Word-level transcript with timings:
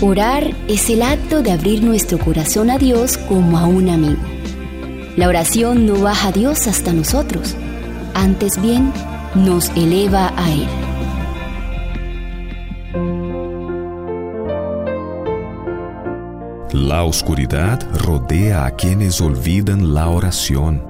Orar 0.00 0.54
es 0.68 0.90
el 0.90 1.02
acto 1.02 1.42
de 1.42 1.50
abrir 1.50 1.82
nuestro 1.82 2.20
corazón 2.20 2.70
a 2.70 2.78
Dios 2.78 3.18
como 3.18 3.58
a 3.58 3.66
un 3.66 3.88
amigo. 3.88 4.22
La 5.16 5.26
oración 5.26 5.86
no 5.86 6.00
baja 6.00 6.28
a 6.28 6.32
Dios 6.32 6.68
hasta 6.68 6.92
nosotros, 6.92 7.56
antes 8.14 8.62
bien 8.62 8.92
nos 9.34 9.70
eleva 9.70 10.32
a 10.36 10.52
Él. 10.52 10.68
La 16.72 17.02
oscuridad 17.02 17.80
rodea 17.98 18.66
a 18.66 18.70
quienes 18.76 19.20
olvidan 19.20 19.94
la 19.94 20.08
oración. 20.10 20.86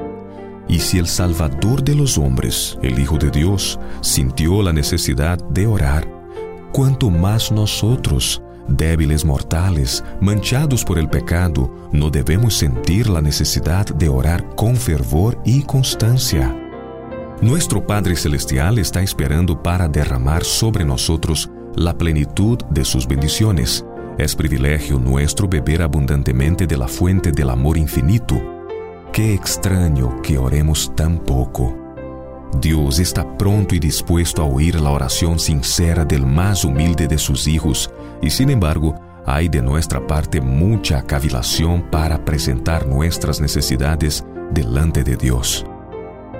Y 0.68 0.80
si 0.80 0.98
el 0.98 1.06
Salvador 1.06 1.82
de 1.82 1.94
los 1.94 2.18
hombres, 2.18 2.78
el 2.82 2.98
Hijo 2.98 3.16
de 3.16 3.30
Dios, 3.30 3.80
sintió 4.02 4.62
la 4.62 4.74
necesidad 4.74 5.38
de 5.48 5.66
orar, 5.66 6.06
cuanto 6.72 7.08
más 7.08 7.50
nosotros, 7.50 8.42
débiles 8.68 9.24
mortales, 9.24 10.04
manchados 10.20 10.84
por 10.84 10.98
el 10.98 11.08
pecado, 11.08 11.74
no 11.92 12.10
debemos 12.10 12.54
sentir 12.54 13.08
la 13.08 13.20
necesidad 13.20 13.86
de 13.86 14.08
orar 14.08 14.54
con 14.54 14.76
fervor 14.76 15.40
y 15.44 15.62
constancia. 15.62 16.54
Nuestro 17.40 17.86
Padre 17.86 18.16
Celestial 18.16 18.78
está 18.78 19.00
esperando 19.00 19.62
para 19.62 19.88
derramar 19.88 20.44
sobre 20.44 20.84
nosotros 20.84 21.50
la 21.76 21.96
plenitud 21.96 22.58
de 22.70 22.84
sus 22.84 23.06
bendiciones. 23.06 23.84
Es 24.18 24.34
privilegio 24.34 24.98
nuestro 24.98 25.48
beber 25.48 25.82
abundantemente 25.82 26.66
de 26.66 26.76
la 26.76 26.88
fuente 26.88 27.30
del 27.30 27.50
amor 27.50 27.78
infinito. 27.78 28.40
Qué 29.12 29.32
extraño 29.34 30.20
que 30.22 30.36
oremos 30.36 30.92
tan 30.96 31.18
poco. 31.18 31.87
Dios 32.60 32.98
está 32.98 33.36
pronto 33.38 33.74
y 33.74 33.78
dispuesto 33.78 34.42
a 34.42 34.44
oír 34.44 34.80
la 34.80 34.90
oración 34.90 35.38
sincera 35.38 36.04
del 36.04 36.26
más 36.26 36.64
humilde 36.64 37.06
de 37.06 37.18
sus 37.18 37.46
hijos 37.46 37.90
y 38.20 38.30
sin 38.30 38.50
embargo, 38.50 38.94
hay 39.24 39.48
de 39.48 39.62
nuestra 39.62 40.06
parte 40.06 40.40
mucha 40.40 41.02
cavilación 41.02 41.82
para 41.90 42.24
presentar 42.24 42.86
nuestras 42.86 43.40
necesidades 43.40 44.24
delante 44.50 45.04
de 45.04 45.16
Dios. 45.16 45.64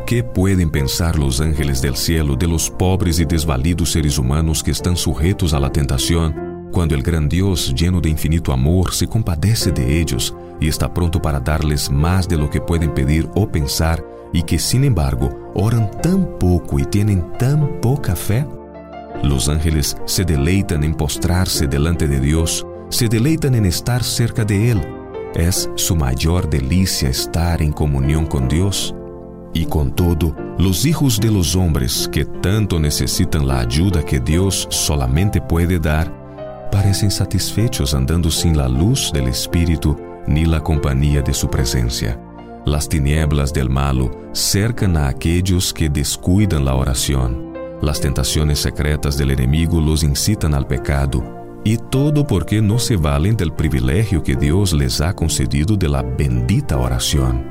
¿Qué 0.07 0.25
pueden 0.25 0.71
pensar 0.71 1.19
los 1.19 1.41
ángeles 1.41 1.83
del 1.83 1.97
cielo 1.97 2.35
de 2.35 2.47
los 2.47 2.71
pobres 2.71 3.21
y 3.21 3.27
desvalidos 3.27 3.93
seres 3.93 4.19
humanos 4.19 4.63
que 4.63 4.71
están 4.71 4.97
sujetos 4.97 5.53
a 5.53 5.61
la 5.61 5.71
tentación 5.71 6.49
cuando 6.73 6.95
el 6.95 7.03
gran 7.03 7.29
Dios, 7.29 7.75
lleno 7.75 8.01
de 8.01 8.11
infinito 8.11 8.53
amor, 8.53 8.93
se 8.95 9.07
compadece 9.07 9.73
de 9.73 10.01
ellos 10.01 10.35
y 10.61 10.69
está 10.69 10.93
pronto 10.93 11.21
para 11.21 11.41
darles 11.41 11.91
más 11.91 12.29
de 12.29 12.37
lo 12.37 12.51
que 12.51 12.61
pueden 12.61 12.93
pedir 12.93 13.29
o 13.35 13.49
pensar 13.49 14.05
y 14.33 14.43
que 14.43 14.59
sin 14.59 14.85
embargo 14.85 15.53
oran 15.55 15.91
tan 16.03 16.39
poco 16.39 16.79
y 16.79 16.85
tienen 16.85 17.33
tan 17.39 17.81
poca 17.81 18.15
fe? 18.15 18.47
Los 19.23 19.49
ángeles 19.49 19.97
se 20.05 20.25
deleitan 20.25 20.95
postrarse 20.95 21.67
delante 21.67 22.07
de 22.07 22.21
Dios, 22.21 22.67
se 22.89 23.09
deleitan 23.09 23.55
en 23.55 23.67
estar 23.67 24.03
cerca 24.05 24.45
de 24.45 24.71
Él. 24.71 24.81
Es 25.35 25.69
su 25.75 25.97
mayor 25.97 26.49
delicia 26.49 27.09
estar 27.09 27.61
en 27.61 27.73
comunión 27.73 28.27
con 28.27 28.49
Dios. 28.49 28.95
Y 29.55 29.65
con 29.65 29.95
todo, 29.95 30.37
los 30.59 30.85
hijos 30.85 31.19
de 31.21 31.31
los 31.31 31.57
hombres 31.57 32.09
que 32.13 32.25
tanto 32.25 32.79
necesitan 32.79 33.47
la 33.47 33.61
ayuda 33.61 34.05
que 34.05 34.21
Dios 34.21 34.69
solamente 34.71 35.41
puede 35.41 35.79
dar, 35.79 36.13
parecen 36.71 37.11
satisfechos 37.11 37.95
andando 37.95 38.31
sin 38.31 38.57
la 38.57 38.69
luz 38.69 39.11
del 39.13 39.29
Espíritu 39.29 39.97
ni 40.27 40.45
la 40.45 40.61
compañía 40.61 41.23
de 41.23 41.33
su 41.33 41.49
presencia. 41.49 42.21
Las 42.69 42.87
tinieblas 42.87 43.55
del 43.55 43.71
malo 43.71 44.11
cercan 44.35 44.99
a 44.99 45.09
aquellos 45.09 45.73
que 45.73 45.89
descuidan 45.89 46.67
la 46.67 46.75
oración. 46.75 47.55
Las 47.81 47.99
tentaciones 47.99 48.59
secretas 48.59 49.17
del 49.17 49.31
enemigo 49.31 49.81
los 49.81 50.03
incitan 50.03 50.53
al 50.53 50.67
pecado, 50.67 51.25
y 51.65 51.79
todo 51.79 52.27
porque 52.27 52.61
no 52.61 52.79
se 52.79 52.97
valen 52.97 53.39
del 53.39 53.55
privilegio 53.55 54.23
que 54.23 54.37
Dios 54.37 54.75
les 54.75 55.01
ha 55.01 55.15
concedido 55.15 55.79
de 55.79 55.89
la 55.89 56.03
bendita 56.03 56.77
oración. 56.77 57.43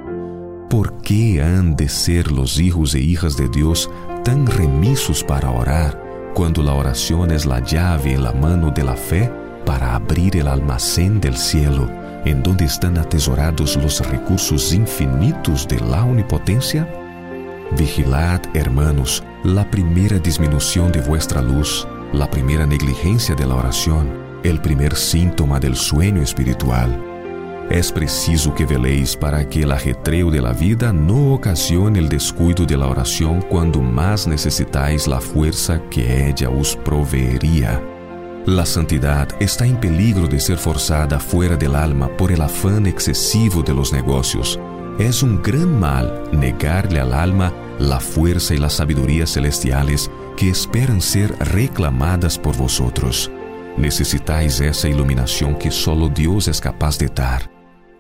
¿Por 0.69 1.01
qué 1.01 1.41
han 1.41 1.75
de 1.75 1.89
ser 1.89 2.31
los 2.31 2.59
hijos 2.59 2.93
e 2.93 2.99
hijas 2.99 3.36
de 3.37 3.49
Dios 3.49 3.89
tan 4.23 4.45
remisos 4.45 5.23
para 5.23 5.49
orar 5.49 5.99
cuando 6.36 6.61
la 6.61 6.73
oración 6.73 7.31
es 7.31 7.47
la 7.47 7.59
llave 7.59 8.13
en 8.13 8.21
la 8.21 8.33
mano 8.33 8.69
de 8.69 8.83
la 8.83 8.95
fe 8.95 9.31
para 9.65 9.95
abrir 9.95 10.37
el 10.37 10.47
almacén 10.47 11.19
del 11.19 11.37
cielo, 11.37 11.89
en 12.27 12.43
donde 12.43 12.65
están 12.65 12.98
atesorados 12.98 13.77
los 13.77 14.05
recursos 14.05 14.73
infinitos 14.73 15.65
de 15.67 15.80
la 15.80 16.04
omnipotencia? 16.04 16.88
Vigilad, 17.77 18.42
hermanos, 18.54 19.23
la 19.45 19.70
primera 19.70 20.20
disminución 20.20 20.92
de 20.92 20.99
vuestra 20.99 21.42
luz, 21.42 21.87
la 22.11 22.30
primera 22.30 22.66
negligencia 22.66 23.33
de 23.33 23.45
la 23.45 23.55
oración, 23.55 24.11
el 24.43 24.60
primer 24.60 24.95
síntoma 24.95 25.60
del 25.60 25.77
sueño 25.77 26.21
espiritual. 26.21 27.02
Es 27.70 27.93
preciso 27.93 28.54
que 28.54 28.66
veléis 28.66 29.16
para 29.16 29.48
que 29.48 29.64
el 29.64 29.71
ajetreo 29.71 30.30
de 30.30 30.42
la 30.42 30.52
vida 30.52 30.92
no 30.92 31.33
ocasione 31.33 31.99
el 31.99 32.10
descuido 32.10 32.66
de 32.66 32.76
la 32.76 32.87
oración 32.87 33.42
cuando 33.42 33.82
más 33.82 34.27
necesitáis 34.27 35.08
la 35.08 35.21
fuerza 35.21 35.82
que 35.89 36.27
ella 36.27 36.49
os 36.49 36.76
proveería. 36.76 37.82
La 38.47 38.65
santidad 38.65 39.27
está 39.41 39.65
en 39.65 39.77
peligro 39.77 40.25
de 40.25 40.39
ser 40.39 40.58
forzada 40.58 41.19
fuera 41.19 41.58
del 41.58 41.75
alma 41.75 42.08
por 42.08 42.31
el 42.31 42.39
afán 42.39 42.87
excesivo 42.87 43.61
de 43.61 43.73
los 43.73 43.91
negocios 43.91 44.58
es 44.99 45.21
un 45.21 45.43
gran 45.43 45.77
mal 45.77 46.23
negarle 46.31 47.02
al 47.02 47.11
alma 47.11 47.52
la 47.77 47.99
fuerza 47.99 48.55
y 48.55 48.57
la 48.57 48.69
sabiduría 48.69 49.27
celestiales 49.27 50.09
que 50.37 50.49
esperan 50.49 51.02
ser 51.02 51.37
reclamadas 51.39 52.39
por 52.39 52.55
vosotros. 52.55 53.30
Necesitáis 53.75 54.61
esa 54.61 54.87
iluminación 54.87 55.59
que 55.59 55.69
solo 55.69 56.07
Dios 56.07 56.47
es 56.47 56.61
capaz 56.61 56.97
de 56.97 57.07
dar. 57.07 57.52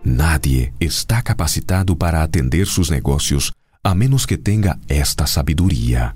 Nadie 0.01 0.73
está 0.79 1.23
capacitado 1.23 1.97
para 1.97 2.21
atender 2.21 2.67
sus 2.67 2.89
negocios 2.89 3.51
a 3.83 3.93
menos 3.93 4.25
que 4.25 4.37
tenga 4.37 4.79
esta 4.87 5.27
sabiduría. 5.27 6.15